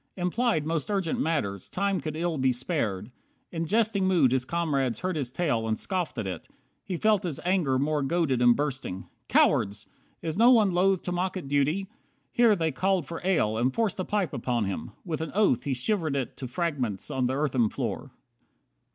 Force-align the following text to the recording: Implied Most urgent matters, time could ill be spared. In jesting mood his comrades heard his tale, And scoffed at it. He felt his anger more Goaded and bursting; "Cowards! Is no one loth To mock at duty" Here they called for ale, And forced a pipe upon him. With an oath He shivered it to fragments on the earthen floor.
Implied 0.17 0.65
Most 0.65 0.89
urgent 0.89 1.19
matters, 1.19 1.69
time 1.69 2.01
could 2.01 2.15
ill 2.15 2.39
be 2.39 2.51
spared. 2.51 3.11
In 3.51 3.67
jesting 3.67 4.07
mood 4.07 4.31
his 4.31 4.45
comrades 4.45 5.01
heard 5.01 5.15
his 5.15 5.31
tale, 5.31 5.67
And 5.67 5.77
scoffed 5.77 6.17
at 6.17 6.25
it. 6.25 6.47
He 6.83 6.97
felt 6.97 7.21
his 7.21 7.39
anger 7.45 7.77
more 7.77 8.01
Goaded 8.01 8.41
and 8.41 8.55
bursting; 8.55 9.05
"Cowards! 9.27 9.85
Is 10.23 10.37
no 10.39 10.49
one 10.49 10.71
loth 10.71 11.03
To 11.03 11.11
mock 11.11 11.37
at 11.37 11.47
duty" 11.47 11.85
Here 12.31 12.55
they 12.55 12.71
called 12.71 13.05
for 13.05 13.21
ale, 13.23 13.59
And 13.59 13.71
forced 13.71 13.99
a 13.99 14.03
pipe 14.03 14.33
upon 14.33 14.65
him. 14.65 14.89
With 15.05 15.21
an 15.21 15.31
oath 15.35 15.65
He 15.65 15.75
shivered 15.75 16.15
it 16.15 16.35
to 16.37 16.47
fragments 16.47 17.11
on 17.11 17.27
the 17.27 17.35
earthen 17.37 17.69
floor. 17.69 18.09